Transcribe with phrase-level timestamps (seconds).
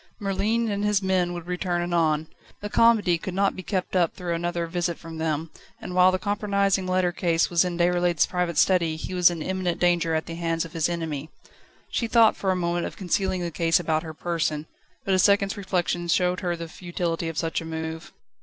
[0.19, 2.25] Merlin and his men would return anon.
[2.59, 6.17] The comedy could not be kept up through another visit from them, and while the
[6.17, 10.33] compromising letter case remained in Déroulède's private study he was in imminent danger at the
[10.33, 11.29] hands of his enemy.
[11.91, 14.65] She thought for a moment of concealing the case about her person,
[15.05, 18.11] but a second's reflection showed her the futility of such a move.